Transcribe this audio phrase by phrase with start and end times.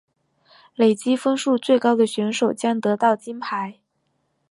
[0.73, 3.77] 累积分数最高的选手将得到金牌。